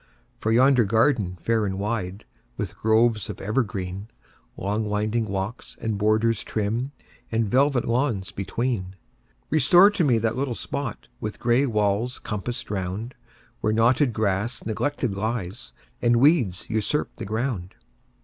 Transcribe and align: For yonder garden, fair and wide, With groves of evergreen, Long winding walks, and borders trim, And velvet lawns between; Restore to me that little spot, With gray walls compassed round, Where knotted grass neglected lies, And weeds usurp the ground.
For 0.39 0.51
yonder 0.51 0.83
garden, 0.83 1.37
fair 1.43 1.63
and 1.63 1.77
wide, 1.77 2.25
With 2.57 2.75
groves 2.75 3.29
of 3.29 3.39
evergreen, 3.39 4.07
Long 4.57 4.85
winding 4.85 5.25
walks, 5.25 5.77
and 5.79 5.99
borders 5.99 6.43
trim, 6.43 6.91
And 7.31 7.45
velvet 7.51 7.85
lawns 7.85 8.31
between; 8.31 8.95
Restore 9.51 9.91
to 9.91 10.03
me 10.03 10.17
that 10.17 10.35
little 10.35 10.55
spot, 10.55 11.07
With 11.19 11.39
gray 11.39 11.67
walls 11.67 12.17
compassed 12.17 12.71
round, 12.71 13.13
Where 13.59 13.73
knotted 13.73 14.11
grass 14.11 14.65
neglected 14.65 15.15
lies, 15.15 15.71
And 16.01 16.15
weeds 16.15 16.67
usurp 16.67 17.17
the 17.17 17.25
ground. 17.25 17.75